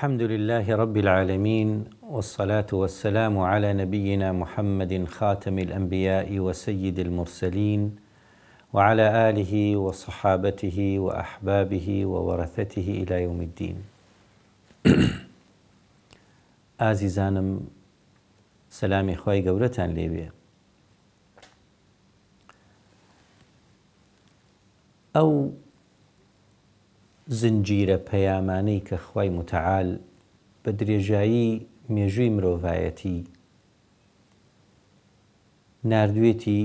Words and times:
الحمد 0.00 0.22
لله 0.22 0.76
رب 0.82 0.96
العالمين 0.96 1.68
والصلاه 2.14 2.70
والسلام 2.72 3.34
على 3.52 3.68
نبينا 3.82 4.32
محمد 4.32 4.92
خاتم 5.16 5.58
الانبياء 5.58 6.28
وسيد 6.38 6.98
المرسلين 6.98 7.82
وعلى 8.72 9.06
اله 9.28 9.76
وصحابته 9.76 10.98
واحبابه 11.04 11.88
وورثته 12.12 12.86
الى 13.02 13.16
يوم 13.26 13.40
الدين 13.48 13.76
ئازیزانم 16.80 17.48
سلام 18.70 19.08
خی 19.22 19.38
گەورەتان 19.46 19.90
ليبيا 19.98 20.28
أو 25.16 25.50
زنجیرە 27.38 27.96
پەیامانەی 28.10 28.80
کە 28.88 28.96
خی 29.06 29.28
متعاال 29.38 29.90
بە 30.62 30.70
درێژایی 30.78 31.50
مێژووی 31.94 32.34
مرۆڤایەتی 32.36 33.18
نردوێتی 35.90 36.62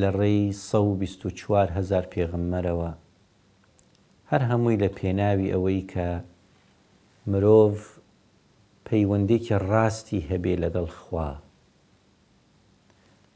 لە 0.00 0.08
ڕێی 0.18 0.42
1940هزار 0.68 2.04
پێغممەرەوە 2.14 2.92
هەر 4.30 4.42
هەمووی 4.50 4.80
لە 4.82 4.88
پێناوی 4.98 5.52
ئەوەی 5.52 5.86
کە 5.92 6.08
مرۆڤ 7.30 7.74
پەیوەندێکی 8.88 9.54
ڕاستی 9.70 10.26
هەبێ 10.30 10.54
لەگەڵ 10.62 10.88
خوا 11.00 11.30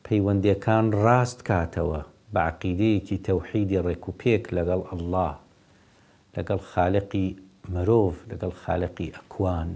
پەیوەندەکان 0.07 0.87
ڕاست 1.05 1.39
کاتەوە 1.49 2.01
بە 2.35 2.41
عقیدەیەکی 2.51 3.19
تەوحیدی 3.29 3.83
ڕێکوپێک 3.87 4.45
لەگەڵ 4.57 4.81
ئەله 4.91 5.29
لەگەڵ 6.37 6.61
خالقی 6.73 7.27
مرۆڤ 7.73 8.15
لەگەڵ 8.31 8.53
خالقی 8.63 9.09
ئەکوان 9.17 9.71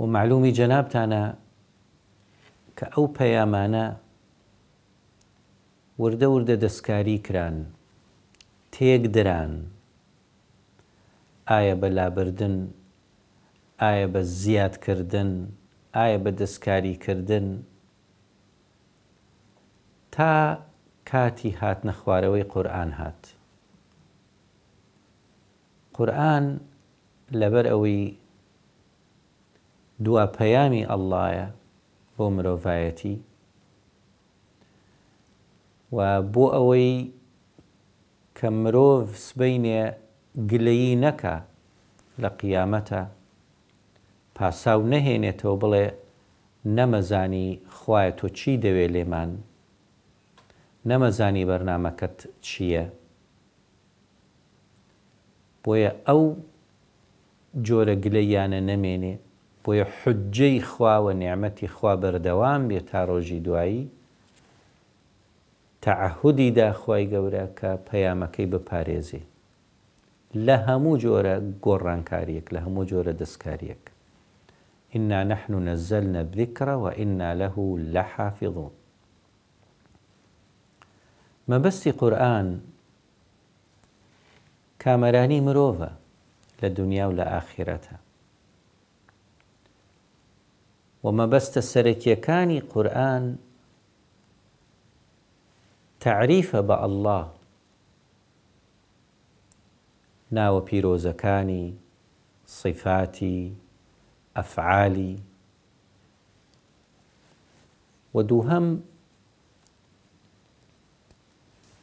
و 0.00 0.06
معلومی 0.14 0.52
جەنابتانە 0.58 1.24
کە 2.76 2.86
ئەو 2.94 3.06
پەیامانە 3.18 3.86
وردە 6.00 6.26
وردە 6.34 6.56
دەستکاری 6.64 7.18
کران 7.26 7.56
تێک 8.74 9.02
دران 9.16 9.52
ئایا 11.50 11.74
بە 11.80 11.88
لابردن 11.96 12.56
ئایا 13.82 14.06
بە 14.14 14.20
زیادکردن 14.42 15.30
ئایا 15.96 16.18
بە 16.24 16.30
دەستکاریکردن 16.40 17.62
تا 20.12 20.32
کاتی 21.10 21.50
هات 21.50 21.78
نەخوارەوەی 21.88 22.44
قورآن 22.54 22.90
هات. 23.00 23.22
قورآن 25.94 26.44
لەبەر 27.40 27.66
ئەوەی 27.72 28.02
دوا 30.04 30.24
پەیامی 30.38 30.88
ئەللایە 30.90 31.48
بۆ 32.16 32.24
مرۆڤایەتی 32.34 33.14
و 35.96 35.98
بۆ 36.34 36.44
ئەوەی 36.56 36.90
کە 38.38 38.48
مرۆڤ 38.62 39.02
سبینێ 39.26 39.80
گلەیی 40.50 40.94
نەکە 41.04 41.34
لە 42.22 42.28
قیامەتە 42.40 43.02
پاساو 44.42 44.80
نەهێنێتەوە 44.92 45.56
بڵێ 45.62 45.86
نەمەزانی 46.76 47.48
خوایە 47.76 48.12
تۆ 48.18 48.26
چی 48.38 48.52
دەوێت 48.64 48.90
لێمان 48.96 49.30
نەمەزانی 50.90 51.48
بەرنمەکەت 51.50 52.16
چییە؟ 52.46 52.84
بۆیە 55.62 55.92
ئەو 56.08 56.22
جۆرە 57.66 57.94
گلەیانە 58.04 58.60
نەمێنێ 58.70 59.14
بۆیە 59.64 59.86
حجەی 59.98 60.58
خواوە 60.70 61.12
نیعممەتی 61.22 61.68
خوا 61.74 61.94
بەردەوام 62.02 62.62
بێت 62.68 62.86
تا 62.90 63.00
ڕۆژی 63.08 63.40
دوایی 63.46 63.82
تەعهودی 65.84 66.48
داخوای 66.58 67.04
گەورە 67.12 67.44
کە 67.58 67.70
پەیامەکەی 67.88 68.50
بپارێزی 68.52 69.24
لە 70.46 70.56
هەموو 70.66 70.94
جۆرە 71.02 71.34
گۆڕانکاریەک 71.64 72.46
لە 72.54 72.58
هەموو 72.64 72.88
جۆرە 72.90 73.12
دەستکاریەک 73.22 73.84
إنا 74.96 75.24
نحن 75.24 75.68
نزلنا 75.68 76.20
الذكر 76.20 76.68
وإنا 76.68 77.34
له 77.34 77.78
لحافظون 77.78 78.70
ما 81.48 81.58
بس 81.58 81.88
قرآن 81.88 82.60
كامراني 84.78 85.38
لە 85.54 85.84
للدنيا 86.62 87.06
ولا 87.06 87.38
آخرتها 87.38 87.98
وما 91.04 91.26
بس 91.26 91.50
مەبەستە 91.58 91.62
سەرەکیەکانی 91.72 92.60
قرآن 92.74 93.36
تعريف 96.00 96.56
بە 96.56 96.76
ناو 96.88 97.26
ناوە 100.32 100.60
پیرۆزەکانی 100.68 101.74
صفاتي 102.46 103.54
أفعالي 104.36 105.16
ودوهم 108.14 108.80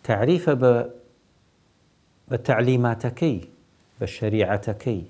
تعريف 0.04 0.50
بتعليماتكي 2.32 3.50
بشريعتك 4.02 5.02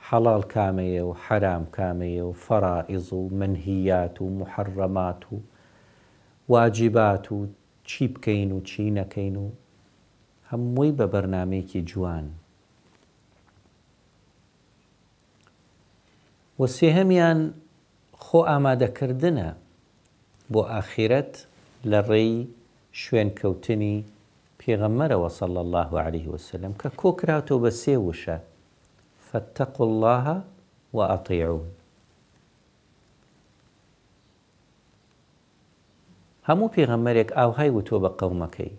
حلال 0.00 0.42
كامية 0.42 1.02
وحرام 1.02 1.64
كامية 1.72 2.22
وفرائض 2.22 3.12
ومنهيات 3.12 4.22
ومحرمات 4.22 5.24
واجبات 6.48 7.26
چی 7.88 8.06
كينو 8.22 8.56
و 8.56 8.60
كينو 8.60 9.04
نەکەین 9.04 9.36
و 10.56 11.62
جوان 11.84 12.30
و 16.60 16.64
سێهەمیان 16.76 17.40
خۆ 18.24 18.38
ئامادەکردنە 18.50 19.48
بۆ 20.52 20.62
ئاخیرەت 20.72 21.32
لە 21.90 22.00
ڕێی 22.10 22.34
شوێنکەوتنی 23.00 23.96
پێغەممەرەوە 24.60 25.28
سەڵ 25.38 25.52
الله 25.64 25.90
عليه 26.06 26.26
وسلم 26.34 26.72
کە 26.80 26.88
کۆکراتەوە 27.00 27.58
بە 27.64 27.70
سێ 27.80 27.96
وشە 28.06 28.38
فەتەق 29.26 29.74
الله 29.88 30.26
و 30.96 30.98
ئەطیعون 31.10 31.68
هەموو 36.48 36.72
پێغەمەرێک 36.76 37.30
ئاوهای 37.38 37.70
وتۆ 37.76 37.96
بە 38.04 38.10
قەومەکەی 38.20 38.72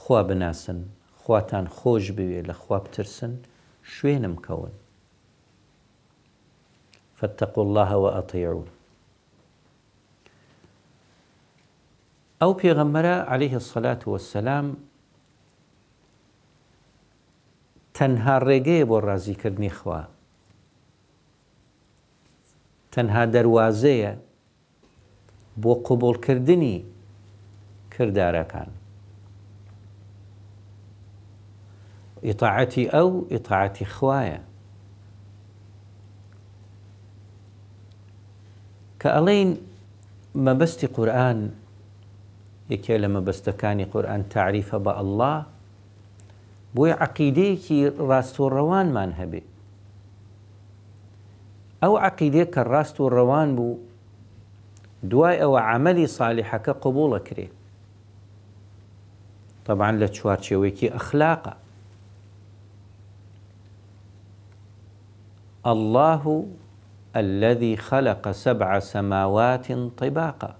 خوا 0.00 0.20
بناسن 0.30 0.80
خواتان 1.20 1.66
خۆش 1.76 2.04
بوێ 2.16 2.40
لە 2.48 2.54
خوا 2.62 2.78
بترسن 2.84 3.32
شوێنم 3.94 4.36
کەون 4.46 4.74
فاتقوا 7.20 7.64
الله 7.64 7.96
وأطيعون 7.96 8.66
أو 12.42 12.52
غمرة 12.66 13.16
عليه 13.32 13.54
الصلاة 13.56 13.98
والسلام 14.06 14.74
تەنها 17.94 18.38
كرني 18.38 18.84
بۆ 18.84 20.00
تنها 22.92 23.24
دروازية 23.24 24.18
بو 25.56 25.74
قبول 25.74 26.16
كردني 26.16 26.84
قوبولکردنی 27.98 28.44
كان 28.48 28.66
إطاعتي 32.24 32.88
أو 32.88 33.26
إطاعتي 33.32 33.84
خوايا 33.84 34.49
کە 39.02 39.08
ئەڵین 39.16 39.50
مەبەستی 40.46 40.86
قورآن 40.96 41.38
قرآن 42.70 43.00
لە 43.02 43.08
مەبەستەکانی 43.16 43.86
قورآن 43.92 44.22
تعریفە 44.34 44.78
بە 44.84 44.92
ئەله 44.98 45.32
بۆی 46.74 46.92
عقیدەیەکی 47.06 47.78
ڕاستۆڕەوانمان 48.10 49.10
هەبێ 49.20 49.42
ئەو 51.82 51.94
عقیدێک 52.08 52.48
کە 52.54 52.62
ڕاست 52.72 52.96
و 53.00 53.08
بو 53.56 53.68
بوو 55.08 55.26
أو 55.44 55.52
عملي 55.70 56.06
صالحة 56.06 56.58
صالحەکە 56.60 56.72
قبولە 56.84 57.20
كري 57.26 57.48
طبعا 59.66 59.90
لە 60.00 60.08
چوارچێوەیەکی 60.16 60.88
أخلاقة 60.98 61.54
الله 65.72 66.22
الذي 67.16 67.76
خلق 67.76 68.30
سبع 68.30 68.78
سماوات 68.78 69.72
طباقا 69.72 70.54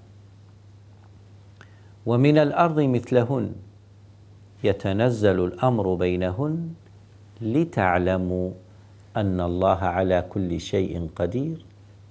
ومن 2.07 2.39
الارض 2.39 2.81
مثلهن 2.81 3.53
يتنزل 4.65 5.45
الامر 5.45 5.95
بينهن 5.95 6.75
لتعلموا 7.41 8.51
ان 9.17 9.41
الله 9.41 9.77
على 9.79 10.25
كل 10.31 10.61
شيء 10.61 11.09
قدير 11.17 11.65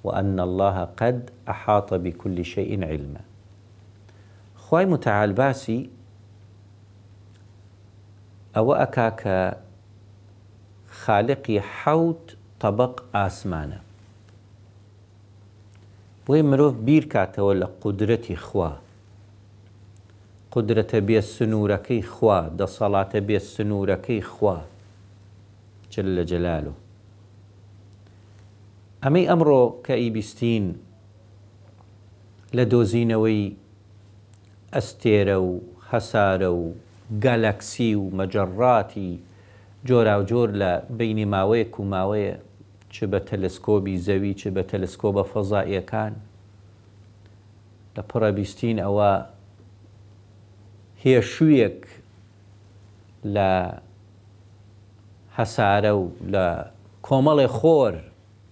وان 0.03 0.39
الله 0.39 0.83
قد 0.97 1.29
احاط 1.49 1.93
بكل 1.93 2.45
شيء 2.45 2.85
علما 2.85 3.19
خوي 4.55 4.85
متعال 4.85 5.33
باسي 5.33 5.89
او 8.57 8.73
اكاك 8.73 9.57
خالقي 10.91 11.61
حوت 11.61 12.35
طبق 12.59 13.03
ئاسمانە 13.15 13.88
بۆی 16.29 16.41
مرۆڤ 16.49 16.73
بیر 16.87 17.03
کاتەوە 17.13 17.53
لە 17.61 17.67
قدرەتی 17.83 18.37
خوا 18.45 18.69
قدرەتە 20.53 20.99
بێ 21.07 21.19
سنوورەکەی 21.33 22.01
خوا 22.13 22.39
دەسەڵاتە 22.59 23.19
بێ 23.27 23.39
سنوورەکەی 23.53 24.21
خوا 24.31 24.57
جل 25.93 26.07
لە 26.17 26.23
جەلال 26.29 26.65
و 26.71 26.75
ئەمەی 29.03 29.25
ئەمڕۆ 29.29 29.63
کە 29.85 29.95
ئیبیستین 30.03 30.65
لە 32.57 32.63
دۆزینەوەی 32.71 33.43
ئەستێرە 34.75 35.37
و 35.47 35.51
هەسارە 35.89 36.49
و 36.59 36.61
گەلەکسی 37.23 37.91
و 38.01 38.05
مەجەڕاتی 38.17 39.11
جۆرا 39.87 40.15
و 40.19 40.27
جۆر 40.29 40.49
لە 40.61 40.71
بینی 40.97 41.25
ماوەیەک 41.33 41.73
و 41.79 41.83
ماوەیە 41.93 42.35
چ 42.89 43.03
بە 43.03 43.19
تەلسکۆبی 43.29 43.95
زەوی 44.07 44.33
چ 44.39 44.43
بە 44.55 44.63
تەلسکۆبە 44.71 45.23
فەزائیەکان 45.33 46.13
لە 47.95 48.01
پڕەبیستین 48.09 48.77
ئەوە 48.85 49.11
هێشوویەک 51.03 51.79
لە 53.35 53.51
حەسارە 55.37 55.93
و 55.99 56.03
لە 56.33 56.45
کۆمەڵی 57.07 57.49
خۆر 57.57 57.93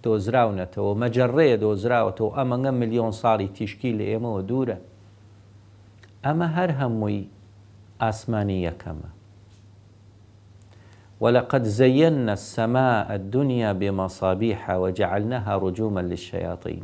دۆزراونەتەوە 0.04 0.92
مەجەڕێ 1.02 1.50
دۆزراوەتەوە 1.62 2.30
ئەمەگە 2.38 2.70
میلیۆن 2.80 3.12
ساڵی 3.20 3.48
تیشکی 3.56 3.92
لە 3.98 4.04
ئێمەوە 4.10 4.42
دوورە 4.48 4.78
ئەمە 6.24 6.46
هەر 6.56 6.70
هەمووی 6.80 7.24
ئاسمانی 8.02 8.58
یەکەمە 8.68 9.10
ولقد 11.20 11.62
زينا 11.64 12.32
السماء 12.32 13.14
الدنيا 13.14 13.72
بمصابيح 13.72 14.70
وجعلناها 14.70 15.56
رجوما 15.56 16.00
للشياطين 16.00 16.82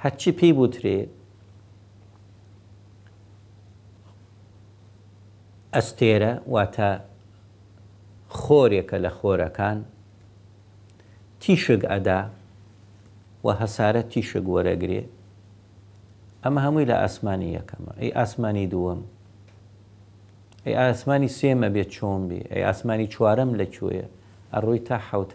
هاتشي 0.00 0.30
بي 0.30 0.52
بوتري 0.52 1.08
استيرا 5.74 6.40
واتا 6.46 7.00
خوريك 8.28 8.94
لخورا 8.94 9.48
كان 9.48 9.84
تيشق 11.40 11.92
ادا 11.92 12.28
و 13.44 13.52
تيشق 14.10 14.48
ورقري 14.48 15.06
اما 16.46 16.68
هم 16.68 16.78
الى 16.78 17.04
اسماني 17.04 17.58
كما 17.58 17.92
اي 18.00 18.08
اسماني 18.08 18.12
ئاسمانی 18.64 19.04
ئەی 20.66 20.74
ئاسمانی 20.74 21.28
سێمە 21.28 21.68
بێت 21.74 21.88
چون 21.88 22.28
بی 22.28 22.40
ای 22.50 22.64
آسمانی 22.64 23.06
چوارم 23.06 23.54
لچویه 23.54 24.08
اروی 24.52 24.78
تا 24.78 24.96
حوت 24.96 25.34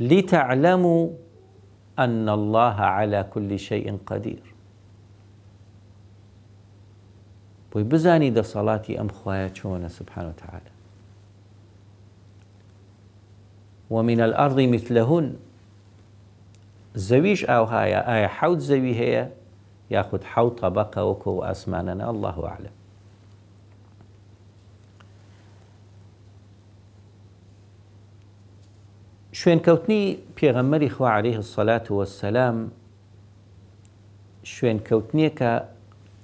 لی 0.00 0.16
لتعلموا 0.20 1.08
أن 1.98 2.28
الله 2.28 2.76
على 2.80 3.24
كل 3.34 3.56
شيء 3.58 3.98
قدير 4.06 4.42
بۆی 7.72 7.82
بزانی 7.84 8.32
دە 8.34 8.56
أم 8.56 8.68
ئەم 8.88 9.08
خوایە 9.12 9.48
چۆنە 9.54 9.90
وتعالى 10.20 10.70
ومن 13.90 14.20
الأرض 14.20 14.60
مثلهن 14.60 15.36
زويش 16.94 17.44
او 17.50 17.64
هاي 17.64 17.94
اي 17.98 18.28
حوت 18.28 18.58
زوي 18.58 18.94
هەیە 18.94 19.41
یاخود 19.94 20.22
حەو 20.32 20.48
تەبەقە 20.60 21.02
وەکو 21.08 21.30
و 21.36 21.40
ئاسمانەنە 21.48 22.06
الله 22.12 22.36
عالم 22.52 22.74
شوێنکەوتنی 29.38 30.02
پێغەمەری 30.36 30.88
خوا 30.94 31.08
عليه 31.18 31.36
الصلاات 31.44 31.86
وسلام 31.98 32.56
شوێنکەوتنیەکە 34.54 35.52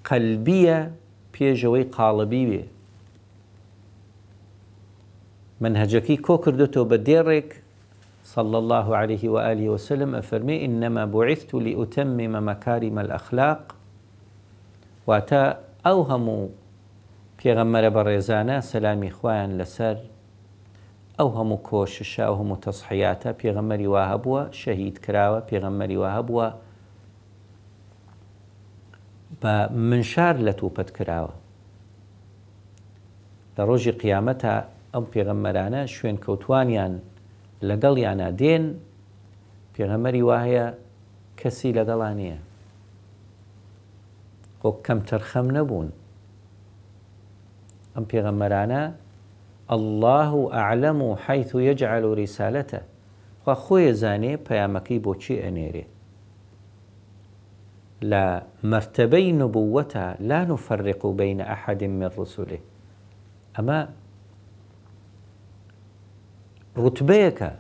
قەلبیە 0.09 0.79
قلبية 1.37 1.79
قاڵبی 1.97 2.45
بێ 2.51 2.63
منهجەکەی 5.63 6.17
منهجكي 6.17 6.17
کردوەوە 6.43 6.85
بە 6.91 6.97
دێڕێک 7.09 7.51
صلى 8.29 8.59
الله 8.59 8.97
عليه 8.97 9.25
وآله 9.29 9.69
وسلم 9.69 10.15
أفرمي 10.15 10.65
إنما 10.65 11.05
بعثت 11.05 11.55
لأتمم 11.55 12.49
مكارم 12.49 12.99
الأخلاق 12.99 13.61
واتا 15.07 15.45
أوهم 15.93 16.27
في 17.39 17.55
پیغمبر 17.55 17.85
بەڕێزانە 17.97 18.57
سلامي 18.73 19.11
خۆیان 19.19 19.51
لسر 19.61 19.97
أوهم 21.23 21.51
كوششا 21.57 22.25
أوهم 22.31 22.51
تصحياتا 22.55 23.31
في 23.39 23.53
تەسحیاتە 23.53 23.85
واهبوا 23.95 24.41
شهيد 24.61 24.99
هەبووە 24.99 25.01
في 25.01 25.01
کراوە 25.01 25.99
واهبوا 25.99 26.47
بمنشار 29.43 30.35
هەبووە 30.53 30.83
بە 33.59 33.61
منشار 33.61 33.95
قيامتها 33.95 34.69
أو 34.95 35.05
في 35.05 35.25
لە 35.71 35.85
شوين 35.85 36.17
كوتوانيان 36.17 37.01
لەگەڵ 37.69 37.95
یانا 38.07 38.29
دێن 38.41 38.65
پێغەمەری 39.75 40.23
وایە 40.29 40.67
کەسی 41.41 41.71
لەگەڵانەیە 41.79 42.39
خۆ 44.63 44.71
کەم 44.87 44.99
تەرخەم 45.11 45.47
نەبوون 45.59 45.89
ئەم 47.95 48.05
پێغەمەرانە 48.11 48.83
الله 49.77 50.31
ئەعلم 50.55 50.99
و 51.03 51.09
حیث 51.25 51.51
و 51.57 51.61
یەجعل 51.69 52.05
و 52.09 52.15
ریسالەتە 52.23 52.81
خوا 53.43 53.55
خۆیە 53.65 53.93
زانێ 54.03 54.33
پەیامەکەی 54.47 55.03
بۆچی 55.05 55.43
ئەنێرێ 55.45 55.85
لا 58.13 58.27
مرتبين 58.73 59.43
نبووەتە 59.43 60.05
لا 60.31 60.41
نفرق 60.51 61.01
بين 61.21 61.41
أحد 61.41 61.85
من 61.85 62.03
رسله 62.19 62.59
أما 63.59 63.81
رتبيك 66.79 67.53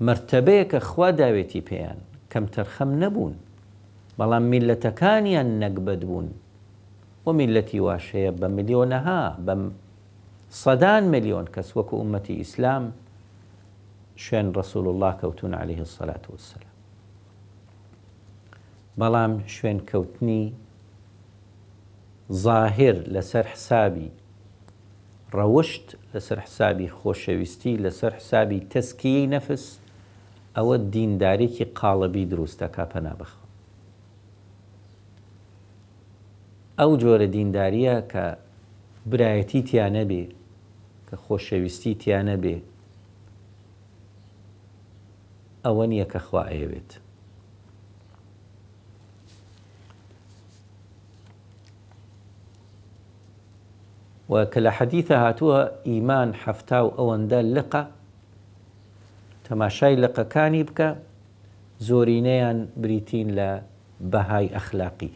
مرتبيك 0.00 0.76
خوا 0.76 1.10
داويتي 1.10 1.60
بيان 1.60 1.98
كم 2.30 2.46
ترخم 2.54 2.92
نبون 3.04 3.34
بەڵام 4.20 4.42
میلەتەکانیان 4.52 5.48
نەکبەت 5.62 6.02
بوون 6.08 6.28
و 7.26 7.28
میلەتی 7.38 7.78
واشەیە 7.86 8.30
بمليونها 8.40 9.36
بم 9.46 9.72
صدان 10.50 11.04
مليون 11.04 11.44
میلیۆن 11.44 11.50
کەس 11.54 11.68
وەکو 11.76 11.94
عومەتی 12.00 12.30
ئیسلام 12.38 12.92
شوێن 14.16 14.52
الله 14.76 15.12
كوتون 15.12 15.54
عليه 15.54 15.80
الصلاة 15.80 16.22
والسلام 16.28 16.72
بلام 18.98 19.44
شوێن 19.46 19.78
كوتني 19.92 20.52
ظاهر 22.32 22.94
لەسەر 23.04 23.46
حسابی 23.46 24.10
ڕەوشت 25.38 25.86
لەسەر 26.14 26.38
حسابی 26.46 26.88
خۆشەویستی 26.98 27.74
لەسەر 27.84 28.12
حسابی 28.18 28.60
تەسکیی 28.72 29.30
نەفس 29.34 29.64
ئەوە 30.56 30.76
دیندارێکی 30.94 31.66
قاڵەبی 31.78 32.28
دروستەکە 32.32 32.84
پەنابخ. 32.92 33.32
ئەو 36.78 36.92
جۆرە 37.02 37.28
دینداریە 37.34 37.96
کە 38.12 38.24
برایەتی 39.10 39.60
تیانە 39.68 40.04
بێ 40.10 40.22
کە 41.08 41.14
خۆشەویستی 41.24 41.92
تیانە 42.02 42.36
بێ 42.42 42.56
ئەوە 45.64 45.84
نییە 45.90 46.06
کە 46.12 46.20
خواهەیەوێت. 46.26 46.90
وکە 54.32 54.58
لە 54.66 54.70
إيمان 54.72 54.92
حفتاو 54.92 55.86
ئیمان 55.90 56.30
حەفتا 56.42 56.80
و 56.84 56.88
ئەوەندە 56.96 57.40
لقە 57.56 57.82
تەماشای 59.44 59.94
لقەکانی 60.04 60.62
بکە 60.68 60.88
زۆرینەیان 61.86 62.58
بریتین 62.82 63.28
لە 63.38 63.50
بەهای 64.12 64.46
ئەخلاقی 64.56 65.12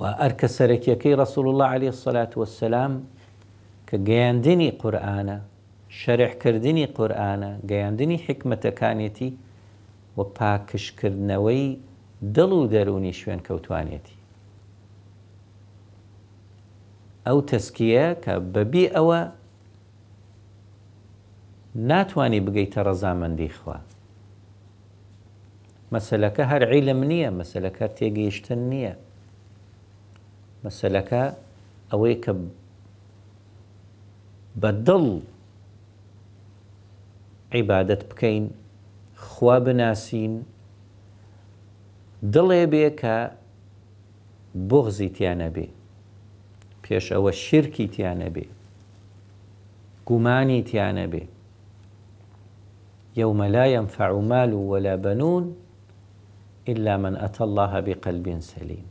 و 0.00 0.02
ئەرکە 0.20 0.48
سەرەکیەکەی 0.56 1.14
رسول 1.22 1.46
الله 1.50 1.68
عليه 1.76 1.90
سەلات 2.04 2.32
وسلام 2.42 2.92
کە 3.88 3.96
گەیاندنی 4.08 4.70
قورآانە 4.82 5.38
شەرحکردنی 6.00 6.86
قورآانە 6.96 7.50
گەیاندنی 7.70 8.18
حكمة 8.26 8.62
و 8.76 9.30
وباكش 10.16 10.86
كرنوي 10.98 11.66
دلو 12.36 12.60
داروني 12.74 13.12
شوين 13.20 13.38
كوتوانيتي 13.48 14.14
ئەو 17.26 17.38
تەسکیە 17.50 18.06
کە 18.24 18.34
بەبی 18.54 18.84
ئەوە 18.96 19.20
ناتانی 21.90 22.40
بگەیتە 22.46 22.80
ڕەزامەندی 22.86 23.50
خوا. 23.58 23.76
مەسلەکە 25.94 26.42
هەر 26.52 26.62
عیلم 26.72 27.00
نییە 27.10 27.30
مەسلەکە 27.40 27.84
تێگەیشتن 27.96 28.60
نییە. 28.70 28.94
مەسلەکە 30.64 31.22
ئەوەی 31.90 32.16
کە 32.24 32.32
بەدڵ 34.62 35.04
عیبادت 37.52 38.02
بکەین 38.10 38.44
خوا 39.26 39.56
بناسین 39.66 40.34
دڵێ 42.34 42.62
بێ 42.72 42.88
کە 43.00 43.16
بغزی 44.70 45.08
تیانە 45.16 45.48
بێت. 45.56 45.79
پێش 46.90 47.06
ئەوە 47.14 47.30
شرکی 47.44 47.86
تیانە 47.94 48.28
بێ 48.34 48.46
گومانی 50.08 50.60
تیانە 50.70 51.06
بێ 51.12 51.24
يوم 53.22 53.40
لا 53.54 53.64
ينفع 53.76 54.10
مال 54.30 54.50
ولا 54.52 54.96
بنون 54.96 55.44
إلا 56.68 56.94
من 56.96 57.14
أتى 57.16 57.42
الله 57.48 57.72
بقلب 57.80 58.40
سليم 58.40 58.86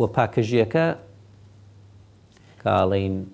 وپاکەژیەکە 0.00 0.86
قالين 2.64 3.26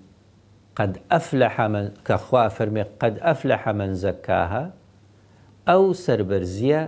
قد 0.75 0.97
أفلح 1.11 1.61
من 1.61 1.85
كخوافر 2.05 2.85
قد 2.99 3.19
أفلح 3.19 3.69
من 3.69 3.93
زكاها 3.93 4.73
أو 5.67 5.93
سربرزيا 5.93 6.81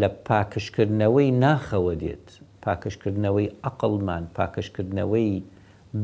لە 0.00 0.08
پاکشکردنەوەی 0.28 1.30
ناخەوە 1.42 1.94
دێت 2.02 2.26
پاکشکردنەوەی 2.64 3.54
عقلمان 3.68 4.24
پاکشکردنەوەی 4.38 5.30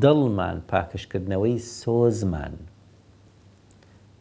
دڵمان 0.03 0.57
پاکشکردنەوەی 0.73 1.57
سۆزمان 1.81 2.55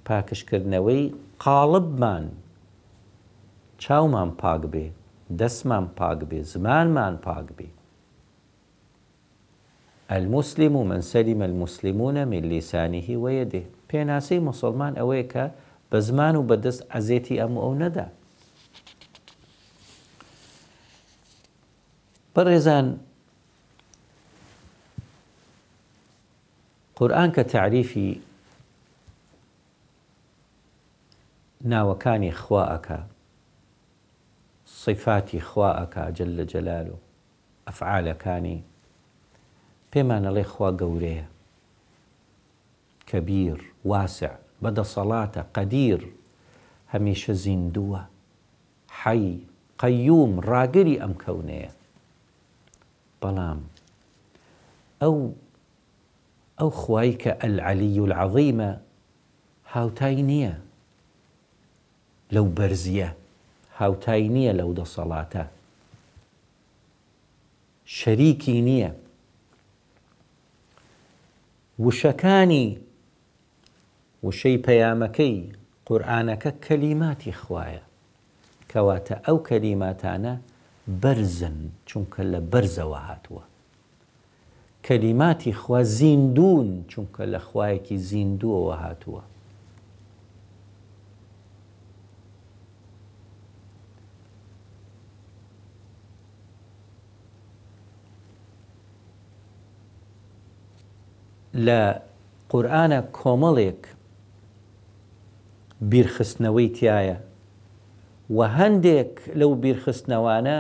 پاکشکردنەوەی 0.07 1.03
قاڵبمان 1.43 2.23
چاومان 3.83 4.29
پاک 4.41 4.61
بێ 4.73 4.87
دەستمان 5.39 5.85
پاک 5.99 6.19
بێ 6.29 6.39
زمانمان 6.53 7.15
پاک 7.27 7.47
بێ 7.57 7.67
المسلم 10.15 10.73
و 10.75 10.83
من 10.83 11.01
سەلیمە 11.11 11.45
المسلمونە 11.51 12.23
من 12.31 12.43
لیسانیهی 12.51 13.15
وەیەدێ 13.23 13.63
پێناسەی 13.89 14.39
مسلمان 14.49 14.93
ئەوەیە 14.99 15.25
کە 15.33 15.45
بە 15.89 15.97
زمان 16.07 16.35
و 16.35 16.47
بەدەست 16.49 16.81
ئەزێتی 16.93 17.39
ئەم 17.41 17.55
ئەو 17.63 17.73
نەدا 17.83 18.07
برزان 22.35 22.99
قرآن 26.95 27.31
كتعريفي 27.31 28.19
نا 31.61 31.83
وكان 31.83 32.27
إخواءك 32.27 33.03
صفات 34.65 35.35
إخواءك 35.35 35.99
جل 36.15 36.45
جلاله 36.45 36.97
أفعال 37.67 38.11
كاني 38.11 38.61
بما 39.95 40.19
نلي 40.19 40.41
إخوة 40.41 40.77
قورية 40.79 41.27
كبير 43.07 43.65
واسع 43.85 44.35
بدا 44.61 44.83
صلاة 44.83 45.45
قدير 45.53 46.07
هميشة 46.93 47.33
زندوة 47.33 48.05
حي 48.89 49.37
قيوم 49.79 50.39
راقري 50.39 51.03
أم 51.03 51.13
كونيه 51.13 51.71
بلام 53.21 53.63
او 55.03 55.33
او 56.61 56.69
خوايك 56.69 57.43
العلي 57.45 57.99
العظيمة 57.99 58.79
هاو 59.71 59.89
تاينية 59.89 60.59
لو 62.31 62.45
برزية 62.45 63.15
هاو 63.77 63.93
تاينية 63.93 64.51
لو 64.51 64.73
ده 64.73 64.83
صلاة 64.83 65.47
شريكي 67.85 68.61
نية 68.61 68.95
وشكاني 71.79 72.77
وشي 74.23 74.57
بيامكي 74.57 75.51
قرآنك 75.85 76.59
كلماتي 76.67 77.31
خوايا 77.31 77.83
كواتا 78.71 79.15
أو 79.15 79.37
كلماتانا 79.43 80.41
بەرزن 80.87 81.57
چونکە 81.85 82.21
لە 82.31 82.39
بەرزەوە 82.51 82.99
هاتووە 83.09 83.43
کەلیماتی 84.85 85.53
خوا 85.61 85.83
زیندون 85.97 86.67
چونکە 86.91 87.23
لە 87.33 87.39
خوایەکی 87.47 87.97
زیندوەوە 88.09 88.75
هاتووە 88.83 89.23
لە 101.65 101.81
قورآانە 102.49 102.99
کۆمەڵێک 103.17 103.81
بیرخستنەوەی 105.89 106.69
تایە 106.77 107.17
و 108.35 108.39
هەندێک 108.57 109.13
لەو 109.39 109.51
بیرخستنەوانە 109.63 110.57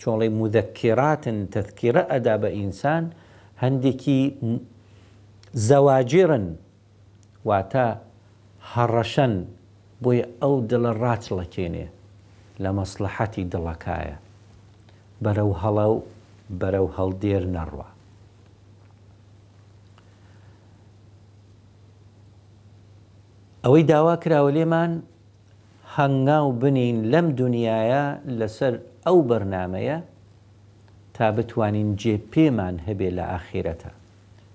چۆڵی 0.00 0.30
مودەکیراتن 0.38 1.36
تذکیرە 1.54 2.02
ئەدا 2.12 2.34
بە 2.42 2.48
ئینسان 2.58 3.04
هەندێکی 3.62 4.20
زەواجرن 5.68 6.46
واتە 7.48 7.88
هەڕەشەن 8.72 9.34
بۆیە 10.02 10.26
ئەو 10.42 10.54
دڵە 10.70 10.92
ڕاچڵەکێنێ 11.02 11.86
لە 12.62 12.70
مەسلحەتی 12.78 13.48
دڵەکایە 13.52 14.16
بەرەو 15.24 15.50
هەڵە 15.62 15.86
و 15.92 15.96
بەرەو 16.60 16.86
هەڵدێر 16.96 17.44
نەڕوە 17.56 17.88
ئەوەی 23.64 23.82
داوا 23.90 24.14
کراوە 24.22 24.50
لێمان 24.56 24.92
هەنگاو 25.96 26.48
بنین 26.62 26.96
لەم 27.12 27.26
دنیاە 27.42 28.04
لەسەر 28.40 28.74
ئەو 29.06 29.18
بەرنمەیە 29.28 29.98
تا 31.16 31.26
بتوانین 31.36 31.90
جه 32.02 32.14
پێمان 32.32 32.74
هەبێ 32.88 33.10
لە 33.18 33.24
ئاخیرەتە 33.32 33.90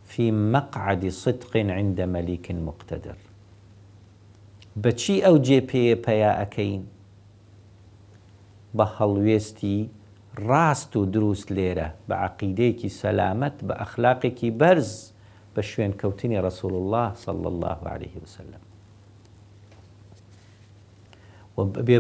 في 0.09 0.25
مەقعدی 0.53 1.11
صدقین 1.23 1.69
عندە 1.79 2.05
مەلیکن 2.15 2.59
مقتدر 2.69 3.17
بچی 4.83 5.15
او 5.27 5.35
جه 5.47 5.59
پی 5.69 5.83
پیا 6.05 6.31
اکین 6.43 6.81
بحلویستی 8.77 9.77
راست 10.49 10.91
و 10.95 11.01
دروست 11.05 11.51
لیره 11.51 11.87
با 12.07 12.15
عقیده 12.27 12.65
کی 12.79 12.89
سلامت 12.89 13.63
با 13.67 13.73
اخلاق 13.85 14.21
کی 14.39 14.51
برز 14.51 15.11
بشوین 15.55 15.91
کوتین 16.01 16.31
رسول 16.47 16.73
الله 16.79 17.07
صلی 17.25 17.45
الله 17.53 17.77
علیه 17.95 18.15
وسلم 18.25 18.61
و 21.57 21.63
بێ 21.63 21.99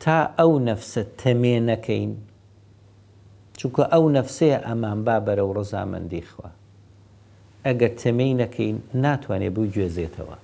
تا 0.00 0.28
او 0.44 0.58
نفس 0.58 0.92
تمينكين 1.18 2.16
نەکەین 3.66 3.80
او 3.94 4.12
ئەو 4.12 4.62
امام 4.72 5.04
بابر 5.04 5.36
با 5.40 5.40
بەرە 5.40 5.42
و 5.44 5.52
ڕزامەندی 5.58 6.22
خوا 6.22 6.50
ئەگەر 7.64 7.92
تەمەی 8.00 8.34
نەکەین 8.42 8.76
ناتوانێت 8.94 9.52
بوو 9.54 9.70
گوێزێتەوە 9.72 10.38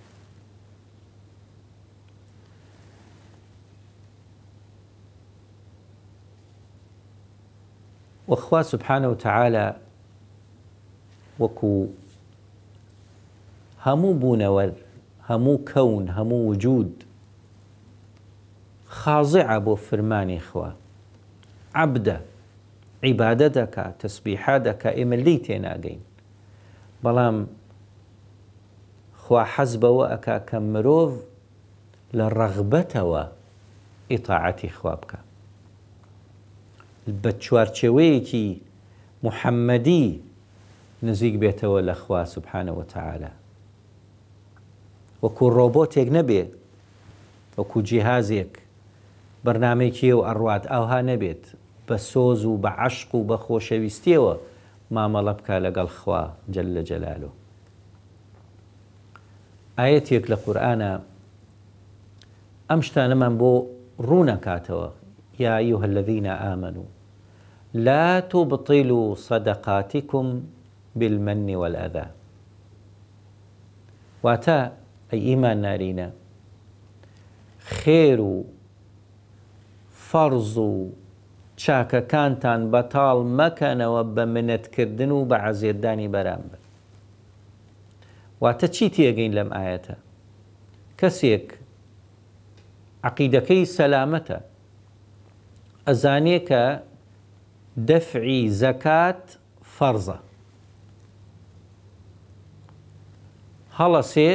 وەخوا 8.29 8.63
سبحانە 8.71 9.07
و 9.13 9.15
تعاالە 9.25 9.67
همو 15.31 15.59
كون 15.59 16.09
همو 16.09 16.47
وجود 16.49 17.05
خاضع 18.87 19.59
بو 19.59 19.75
فرماني 19.75 20.41
خوا 20.41 20.69
عبدا 21.75 22.21
عبادتك 23.05 23.95
تسبيحاتك 23.99 24.83
تسبیحا 24.83 25.79
دەکا 25.79 25.99
بلام 27.05 27.47
خوا 29.17 29.43
حزب 29.43 29.85
واكا 29.85 30.39
كمروف 30.39 31.13
کە 32.93 32.97
و 32.97 33.25
اطاعتي 34.13 34.69
خوابك 34.69 35.15
البتشوار 37.09 37.67
تشويكي 37.67 38.61
محمدي 39.23 40.21
نزيق 41.03 41.35
بيته 41.35 41.69
ولا 41.69 42.25
سبحانه 42.25 42.73
وتعالى 42.73 43.29
وەکو 45.23 45.47
ڕۆبۆتێک 45.57 46.09
نەبێ 46.17 46.43
وەکو 47.57 47.79
جیهازێک 47.89 48.53
بەرنمێکی 49.45 50.11
و 50.17 50.21
ئەڕوات 50.29 50.65
ئاها 50.73 51.01
نەبێت 51.11 51.45
بە 51.87 51.97
سۆز 52.11 52.41
و 52.45 52.61
بە 52.63 52.71
عشق 52.85 53.11
و 53.15 53.27
بە 53.29 53.37
خۆشەویستیەوە 53.45 54.35
مامەڵە 54.95 55.33
بکە 55.39 55.57
لەگەڵ 55.65 55.89
خوا 55.99 56.23
جل 56.55 56.69
لە 56.77 56.83
جەلالۆ 56.89 57.31
ئاەتێک 59.79 60.25
لە 60.33 60.37
قورآە 60.45 60.93
ئەم 62.71 62.81
شتانەمان 62.87 63.35
بۆ 63.41 63.51
ڕوونەکاتەوە 64.09 64.89
یا 65.45 65.55
یوهلەذینە 65.71 66.33
ئامن 66.45 66.77
و 66.83 66.87
لا 67.85 68.21
تبطل 68.31 68.91
صدقاتكم 69.29 70.27
بالمن 70.99 71.49
والأذى 71.61 72.07
واتە 74.27 74.61
ئەی 75.13 75.21
ئیمان 75.29 75.59
نارینە 75.67 76.09
خێر 77.79 78.21
و 78.33 78.47
فەرز 80.09 80.55
و 80.71 80.93
چاکەکانتان 81.63 82.61
بەتاڵ 82.73 83.19
مەکەنەوە 83.41 84.03
بە 84.15 84.25
منەتکردن 84.35 85.11
و 85.17 85.19
بە 85.31 85.37
عزیێدانی 85.49 86.09
بەرامبەر 86.15 86.63
واتە 88.43 88.67
چی 88.75 88.87
تێگەین 88.95 89.33
لەم 89.39 89.51
ئاەتە 89.59 89.95
کەسێک 91.01 91.47
عقیدەکەی 93.09 93.63
سەلامەتە 93.77 94.39
ئەزانێ 95.87 96.39
کە 96.49 96.65
دەفعی 97.91 98.43
زەکات 98.61 99.23
فەرزە 99.77 100.19
هەڵە 103.79 104.03
سێ 104.13 104.31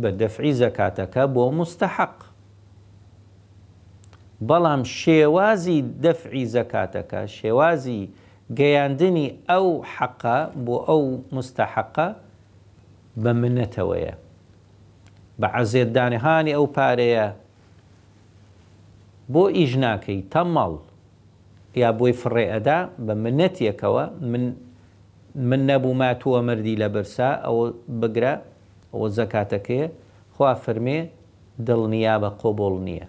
بە 0.00 0.10
دەفعی 0.22 0.52
زەکاتەکە 0.62 1.22
بۆ 1.34 1.44
مستحق 1.60 2.14
بەڵام 4.48 4.82
شێوازی 5.00 5.78
دەفعی 6.04 6.44
زەکاتەکە 6.56 7.20
شێوازی 7.36 8.02
گەیاندنی 8.58 9.28
ئەو 9.50 9.68
حەقە 9.94 10.38
بۆ 10.64 10.76
ئەو 10.88 11.04
مستحقە 11.36 12.08
بە 13.22 13.32
منەتەوەیە 13.40 14.14
بە 15.40 15.46
عەزێدانهانی 15.56 16.52
ئەو 16.56 16.66
پارەیە 16.76 17.28
بۆ 19.32 19.44
ئیژناکەی 19.56 20.18
تەمەڵ 20.32 20.72
یا 21.82 21.90
بۆی 21.98 22.12
فڕێئەدا 22.20 22.78
بە 23.06 23.14
منەتێکەوە 23.24 24.04
من 25.50 25.60
نەبوو 25.70 25.94
ماتووە 26.02 26.40
مردی 26.48 26.76
لە 26.82 26.88
برسا 26.94 27.28
ئەوە 27.44 27.64
بگرە 28.00 28.34
ئەوە 28.94 29.08
زەکاتەکەی 29.18 29.84
خوا 30.34 30.52
فەرمێ 30.64 31.00
دڵنیا 31.66 32.16
بە 32.22 32.30
قۆبڵ 32.40 32.74
نییە 32.86 33.08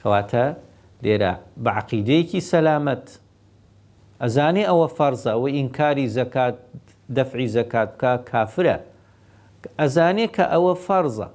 کەواتە 0.00 0.44
لێرە 1.04 1.32
بەعقیدەیەکی 1.64 2.40
سەلامەت 2.50 3.06
ئەزانی 4.22 4.64
ئەوە 4.70 4.88
فەرزە 4.96 5.32
و 5.42 5.44
ئینکاری 5.56 6.06
زەکات 6.18 6.56
دەفعی 7.16 7.48
زەکات 7.56 7.90
کا 8.00 8.12
کافرە 8.30 8.76
ئەزانێ 9.80 10.26
کە 10.36 10.44
ئەوە 10.52 10.74
فەرزە 10.86 11.28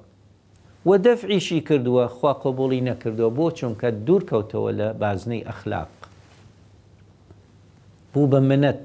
و 0.88 0.90
دەفعیشی 1.06 1.60
کردووە 1.68 2.06
خوا 2.16 2.32
قۆبڵی 2.42 2.80
نەکردووە 2.90 3.30
بۆ 3.38 3.46
چونکە 3.58 3.88
دوور 4.06 4.22
کەوتەوە 4.30 4.70
لە 4.78 4.88
بازنەی 5.02 5.46
ئەخلاق 5.48 5.90
بوو 8.12 8.26
بە 8.32 8.40
منەت 8.48 8.84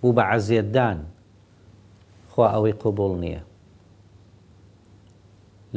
بوو 0.00 0.12
بە 0.16 0.22
عزیێدان 0.34 0.98
خوا 2.36 2.46
ئەوەی 2.54 2.74
قوبڵ 2.82 3.12
نییە 3.22 3.42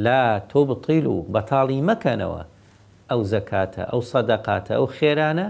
لا 0.06 0.22
تۆ 0.52 0.60
بتیل 0.70 1.06
و 1.14 1.16
بەتاڵی 1.34 1.80
مەکەنەوە 1.90 2.42
ئەو 3.10 3.22
زەکاتە 3.34 3.84
ئەو 3.92 4.02
سەدەقاتە 4.12 4.74
ئەو 4.78 4.86
خێرانە 4.96 5.48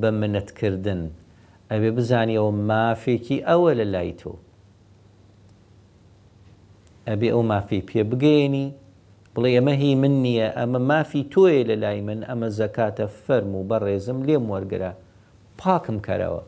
بە 0.00 0.08
منەتکردن 0.20 1.02
ئەوێ 1.70 1.90
بزانیەوە 1.96 2.50
مافێکی 2.70 3.38
ئەوە 3.48 3.70
لە 3.80 3.84
لای 3.94 4.12
تۆ 4.20 4.32
ئەبێ 7.08 7.28
ئەو 7.34 7.42
مافی 7.52 7.80
پێ 7.88 8.02
بگەێنی 8.10 8.66
بڵێ 9.34 9.50
ئەمە 9.56 9.74
هی 9.82 9.92
من 10.02 10.14
نییە 10.24 10.48
ئەمە 10.58 10.80
مافی 10.90 11.22
تۆیە 11.32 11.62
لە 11.70 11.76
لای 11.84 11.98
من 12.08 12.20
ئەمە 12.28 12.48
زەکاتە 12.60 13.06
فەرم 13.24 13.50
و 13.54 13.66
بەڕێزم 13.70 14.18
لێم 14.28 14.44
وەرگرە 14.52 14.92
پاکم 15.58 15.98
کەرەوە 16.06 16.42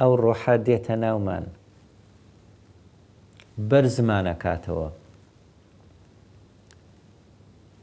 ئەو 0.00 0.12
ڕۆحە 0.24 0.54
دێتە 0.66 0.94
ناومان 1.04 1.44
بەر 3.70 3.84
زمانە 3.96 4.34
کاتەوە 4.44 4.88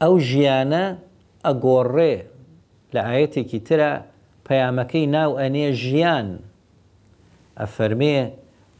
ئەو 0.02 0.14
ژیانە 0.28 0.84
ئەگۆڕێ 1.46 2.14
لە 2.94 3.00
ئاەتێکی 3.08 3.60
ترە 3.66 3.90
پەیامەکەی 4.46 5.06
ناو 5.16 5.30
ئەنێ 5.42 5.66
ژیان 5.82 6.28
ئەفەرمێ 7.60 8.18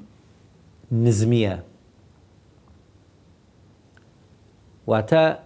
نزمیە 1.04 1.54
أتوانين 4.90 5.36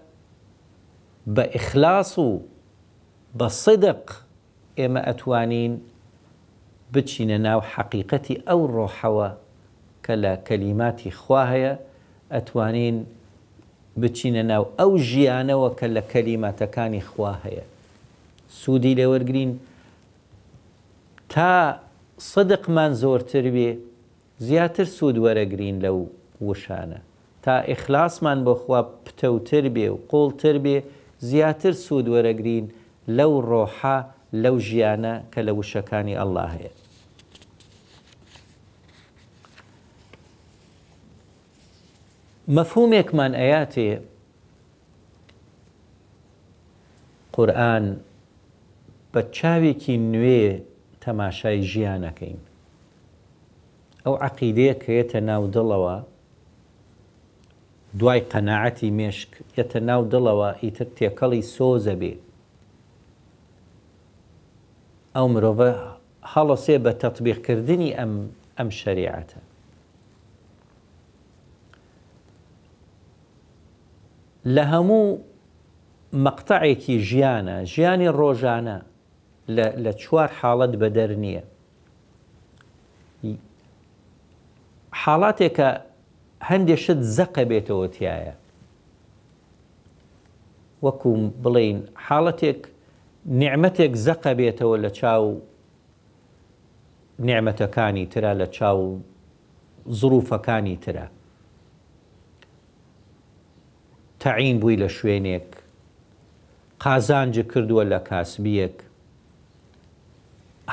بە 1.35 1.43
ئیخلاس 1.55 2.19
و 2.19 2.41
بە 3.39 3.49
صدق 3.49 4.03
ئێمە 4.79 5.01
ئەتوانین 5.09 5.73
بچینە 6.95 7.39
ناو 7.47 7.61
حەقیقەتی 7.75 8.37
أو 8.53 8.67
روحوا 8.67 9.31
کە 10.05 10.15
لە 10.23 10.33
کەلیماتی 10.47 11.11
خوا 11.11 11.45
بچینە 14.03 14.43
ناو 14.53 14.63
ئەو 14.81 14.91
ژیانەوە 15.11 15.71
کە 15.79 15.87
لە 15.97 16.03
کەلیماتەکانی 16.13 17.03
خوا 17.11 17.33
هەیە 17.45 17.65
سوودی 18.61 18.95
لە 19.01 19.07
وەرگین 19.13 19.51
تا 21.33 21.53
سەدقمان 22.33 22.93
زۆرتر 23.03 23.45
بێ 23.57 23.71
زیاتر 24.47 24.87
سوود 24.97 25.17
وەرەگرین 25.25 25.77
لەو 25.85 25.97
وشانە 26.49 27.01
تا 27.45 27.55
ئیخلاسمان 27.71 28.39
بۆ 28.47 28.55
خوا 28.63 28.81
پتەوتر 29.05 29.65
بێ 29.75 29.87
و 29.95 30.03
قوڵتر 30.11 30.57
بێ 30.65 30.77
زیاتر 31.31 31.73
سوود 31.85 32.07
وەرەگرین 32.15 32.65
لەو 33.19 33.33
ڕۆحە 33.49 33.97
لەو 34.43 34.57
ژیانە 34.69 35.15
کە 35.33 35.41
لە 35.47 35.53
وشەکانی 35.59 36.19
ئەله 36.21 36.47
هەیە 36.55 36.73
مەفهومێکمان 42.53 43.33
ئەیاتێ 43.41 43.93
قورآن 47.35 47.85
بە 49.13 49.21
چاوێکی 49.37 49.95
نوێ 50.13 50.43
تەماشای 51.05 51.61
ژیانەکەین 51.71 52.41
ئەو 54.05 54.15
عقیدەیە 54.27 54.75
کەێتە 54.85 55.21
ناو 55.31 55.43
دڵەوە 55.57 55.97
دوای 57.99 58.21
قەنەعەتی 58.33 58.91
مێشک 58.99 59.31
یەتە 59.59 59.79
ناو 59.89 60.03
دڵەوە 60.13 60.49
ئیتر 60.63 60.89
تێکەڵی 60.97 61.43
سۆزە 61.55 61.95
بێ 62.01 62.15
ئەو 65.15 65.27
مرۆڤە 65.33 65.71
هەڵەسێ 66.33 66.77
بە 66.85 66.93
تەطبیقکردنی 67.03 67.91
ئەم 67.99 68.13
ئەم 68.59 68.69
شریعەتە 68.81 69.39
لە 74.53 74.65
هەموو 74.73 75.07
مەقطعێکی 76.25 76.97
ژیانە 77.09 77.57
ژیانی 77.73 78.09
ڕۆژانە 78.19 78.79
لە 79.85 79.93
چوار 80.03 80.31
حاڵەت 80.41 80.73
بەدەر 80.81 81.11
نییە 81.25 81.45
حاڵاتێکە 85.03 85.69
هەندێشت 86.51 87.01
زەقە 87.17 87.45
بێتەوە 87.51 87.87
تایە 87.97 88.35
وەکوم 90.85 91.23
بڵین 91.43 91.79
حاڵەتێک 92.07 92.61
نعممەتێک 93.41 93.93
زەقە 94.07 94.33
بێتەوە 94.41 94.77
لە 94.85 94.91
چاو 94.99 95.27
نعممەتەکانی 97.27 98.07
ترا 98.13 98.33
لە 98.41 98.47
چاو 98.57 98.81
زروفەکانی 99.99 100.77
ترە 100.85 101.07
تەعین 104.25 104.57
بووی 104.61 104.77
لە 104.89 104.91
شوێنێک 104.97 105.49
قازانج 106.85 107.35
کردووە 107.53 107.85
لە 107.93 107.99
کاسبیەک 108.09 108.77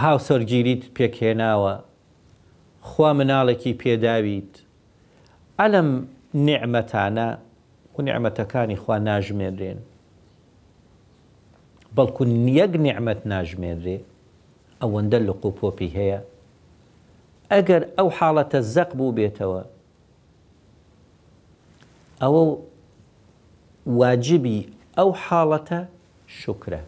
هاوسەرگیریت 0.01 0.83
پێکهێناوە 0.95 1.73
خوا 2.89 3.09
مناڵێکی 3.17 3.73
پێداویت 3.81 4.53
ئەلم 5.59 5.89
نعمەتانە 6.47 7.29
و 7.95 7.97
نعمەتەکانی 8.07 8.77
خوا 8.83 8.97
ناژمێنرێن 9.09 9.79
بەڵکو 11.97 12.23
یەک 12.59 12.73
نعمەت 12.87 13.21
ناژمێنرێ 13.31 13.97
ئەوەندە 14.81 15.19
لە 15.27 15.33
قوپۆپی 15.43 15.89
هەیە 15.97 16.19
ئەگەر 17.51 17.81
ئەو 17.97 18.07
حاڵەتە 18.17 18.59
زەق 18.73 18.89
بوو 18.97 19.15
بێتەوە 19.17 19.63
ئەوە 22.21 22.43
واجبی 23.89 24.57
ئەو 24.97 25.09
حاڵەتە 25.23 25.79
شکرە. 26.41 26.81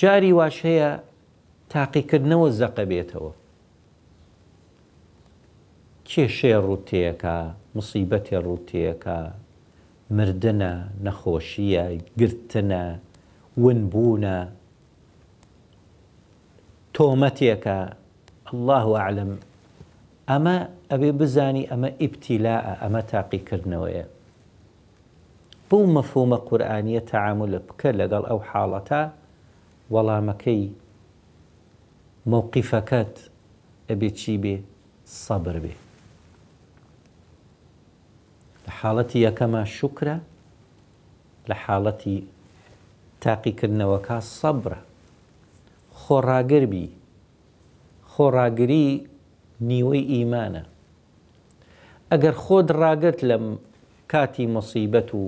جاری 0.00 0.32
واشەیە 0.38 0.90
تاقیکردنەوە 1.72 2.48
زەقە 2.60 2.84
بێتەوە. 2.90 3.32
کێشێ 6.08 6.54
ڕوتەیەەکە 6.66 7.36
مصیبەتێ 7.76 8.38
ڕوتەیەەکە 8.46 9.18
مردنە 10.16 10.72
نەخۆشیە 11.04 11.84
گرتنە 12.20 12.84
ونبوونە 13.62 14.38
تۆمەتێکە 16.94 17.78
الله 18.54 18.86
عالم 19.04 19.32
اما 20.34 20.68
ابي 20.92 21.10
بزاني 21.12 21.72
اما 21.74 21.88
ابتلاء 22.00 22.86
اما 22.86 23.00
تاقي 23.00 23.38
كرنوية 23.38 24.06
بو 25.70 25.86
مفهوم 25.86 26.34
قرآنية 26.34 26.98
تعامل 26.98 27.58
بك 27.58 27.86
لقل 27.86 28.26
او 28.26 28.40
حالتا 28.40 29.12
ولا 29.90 30.20
مكي 30.20 30.72
موقفكات 32.26 33.18
ابي 33.90 34.10
تشيبي 34.10 34.62
صبر 35.06 35.58
به 35.58 35.74
لحالتي 38.68 39.30
كما 39.30 39.64
شكرا 39.64 40.20
لحالتي 41.48 42.24
تاقي 43.20 43.50
كرنا 43.52 43.86
وكا 43.86 44.20
صبرا 44.20 44.78
خراقر 45.94 46.64
بي 46.64 46.90
خراقري 48.04 49.06
نیوەی 49.68 50.04
ئیمانە 50.14 50.62
ئەگەر 52.12 52.34
خۆت 52.44 52.68
ڕاگەت 52.80 53.18
لەم 53.28 53.46
کاتی 54.12 54.46
مەسیبەت 54.54 55.10
و 55.16 55.24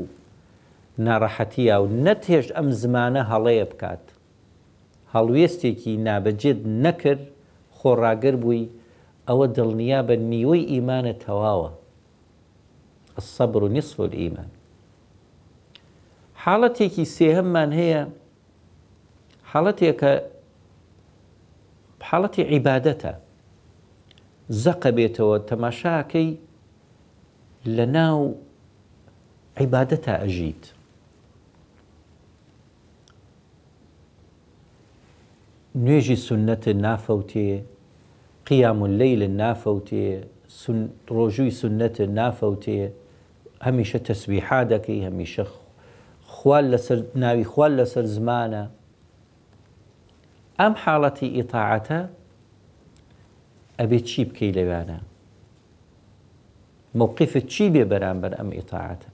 ناڕەحەتیە 1.06 1.76
و 1.82 1.86
نەتێش 2.04 2.46
ئەم 2.56 2.68
زمانە 2.80 3.22
هەڵەیە 3.32 3.66
بکات 3.72 4.04
هەڵوێستێکی 5.14 5.94
نابەجێت 6.06 6.58
نەکرد 6.84 7.22
خۆڕاگەر 7.78 8.34
بووی 8.42 8.70
ئەوە 9.28 9.46
دڵنیا 9.56 10.00
بە 10.08 10.14
نیوەی 10.30 10.68
ئیمانە 10.72 11.14
تەواوە 11.24 11.70
الصبر 13.18 13.60
و 13.64 13.68
نصف 13.76 13.96
الإيمان 14.00 14.50
حاڵەتێکی 16.42 17.04
سێهممان 17.16 17.70
هەیە 17.78 18.02
حاڵەتێکە 19.50 20.12
حاڵەتی 22.08 22.42
عیباەتە 22.50 23.12
زەقە 24.50 24.90
بێتەوە 24.96 25.38
تماشاكي 25.50 26.38
لناو 27.66 28.34
عبادتا 29.61 30.24
أجيت 30.24 30.66
نيجي 35.74 36.16
سنة 36.16 36.64
نوێژی 36.66 37.61
قيام 38.46 38.84
الليل 38.84 39.22
قیام 39.40 40.22
سن 40.48 40.88
روجوي 41.11 41.50
سنة 41.50 41.96
ڕۆژووی 42.40 42.90
هميشة 43.62 43.96
تسبيحاتك 43.98 44.90
هميشة 44.90 45.46
خوال 46.26 46.70
لسر 46.70 47.04
ناوي 47.14 47.44
خوال 47.44 47.76
لسر 47.76 48.04
زمانا 48.04 48.70
أم 50.61 50.74
حالتي 50.74 51.40
إطاعتها 51.40 52.11
ئەبێ 53.82 53.98
چی 54.10 54.20
بکەی 54.28 54.52
لەوانە 54.58 54.98
مووقفت 57.00 57.46
چی 57.52 57.64
بێ 57.74 57.84
بەرامبەر 57.92 58.32
ئەم 58.38 58.50
ئیتاعاتە 58.58 59.10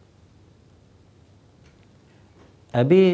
ئەبێ 2.77 3.07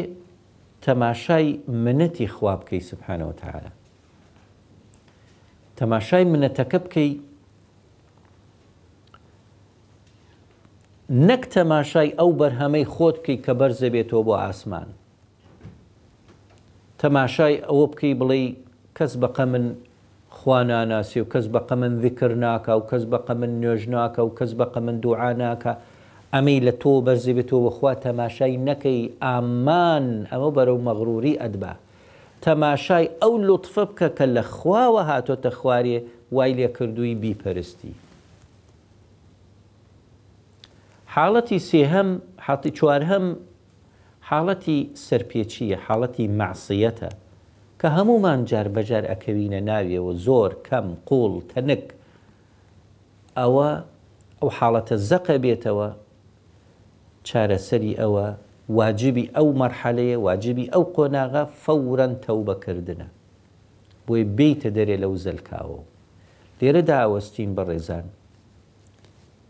تەماشای 0.85 1.47
منەتی 1.83 2.27
خوا 2.35 2.53
بکەی 2.61 2.81
سبحانەوە 2.91 3.35
تاالە 3.41 3.71
تەماشای 5.79 6.25
منەتەکە 6.33 6.79
بکەی 6.85 7.11
نەک 11.29 11.43
تەماشای 11.55 12.09
ئەو 12.19 12.29
بەرهەمەی 12.39 12.85
خۆت 12.93 13.15
بکەی 13.19 13.37
کە 13.45 13.51
بەرزە 13.59 13.87
بێتەوە 13.93 14.21
بۆ 14.27 14.33
ئاسمان 14.43 14.89
تەماشای 17.01 17.55
ئەوە 17.67 17.85
بکەی 17.91 18.13
بڵێ 18.19 18.41
کەس 18.97 19.11
بەقە 19.23 19.45
من 19.53 19.65
خواناناسی 20.31 21.19
و 21.19 21.25
کەس 21.25 21.47
بەقە 21.53 21.71
من 21.71 22.01
ذکر 22.01 22.33
ناکە 22.35 22.69
و 22.71 22.81
کەس 22.91 23.03
بەقە 23.13 23.31
من 23.41 23.61
نوێژ 23.61 23.83
ناکە 23.93 24.19
و 24.21 24.29
کەس 24.39 24.51
بەقە 24.59 24.77
من 24.79 24.97
دوعا 24.99 25.33
ناکە 25.43 25.73
ئەمەی 26.33 26.59
لە 26.67 26.71
تۆ 26.81 26.93
بەرزی 27.05 27.33
بێتەوە 27.37 27.61
بەخوا 27.67 27.93
تەماشای 28.07 28.57
نەکەی 28.67 28.99
ئامان 29.23 30.05
ئەمە 30.31 30.49
بەرەو 30.57 30.79
مەغروری 30.87 31.39
ئەدبا 31.41 31.73
تەماشای 32.47 33.07
ئەو 33.21 33.33
لطفە 33.47 33.83
بکە 33.89 34.09
کە 34.17 34.25
لە 34.35 34.43
خواوە 34.55 35.03
هاتۆتە 35.11 35.49
خوارێ 35.59 35.97
وای 36.35 36.53
لێکردووی 36.57 37.15
بیپەرستی 37.23 37.93
حاڵەتی 41.13 41.57
سێهەم 41.69 42.09
حڵی 42.45 42.71
چوارهەم 42.77 43.25
حاڵەتی 44.29 44.79
سەرپێچیە 45.07 45.77
حاڵەتی 45.85 46.25
معسیەتە 46.39 47.09
کە 47.81 47.89
هەمومان 47.97 48.39
جار 48.51 48.67
بەجار 48.75 49.03
ئەکەوینە 49.11 49.59
ناویەوە 49.69 50.13
زۆر 50.25 50.51
کەم 50.67 50.87
قوڵ 51.09 51.31
تەنک 51.51 51.85
ئەوە 53.39 53.69
ئەو 54.39 54.49
حاڵەتە 54.57 54.95
زەقە 55.09 55.35
بێتەوە 55.43 55.87
چارەسەری 57.27 57.93
ئەوە 58.01 58.25
واجبی 58.79 59.25
ئەو 59.35 59.47
مەرحەلەیە 59.61 60.17
واجبی 60.27 60.65
ئەو 60.73 60.83
قۆناغا 60.95 61.43
فەورەن 61.63 62.13
تەوبەکردنە 62.25 63.07
بۆی 64.05 64.23
بیتە 64.37 64.69
دەرێ 64.77 64.95
لەو 65.03 65.13
زەلکاوە 65.25 65.79
لێرە 66.59 66.81
داوەستین 66.89 67.51
بە 67.57 67.63
ڕێزان 67.69 68.05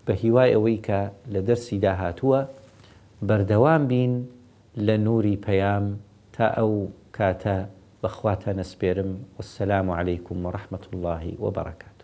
بە 0.05 0.13
هیوای 0.21 0.49
ئەوەی 0.55 0.77
کە 0.87 0.99
لە 1.33 1.41
دەرسی 1.47 1.77
داهاتووە 1.85 2.39
بەردەوام 3.27 3.81
بین 3.91 4.13
لە 4.85 4.95
نووری 5.05 5.35
پەیام 5.45 5.85
تا 6.35 6.47
ئەو 6.57 6.71
کاتە 7.17 7.57
بخواتنا 8.03 8.63
سبيرم 8.63 9.23
والسلام 9.37 9.91
عليكم 9.91 10.45
ورحمة 10.45 10.87
الله 10.93 11.33
وبركاته 11.39 12.00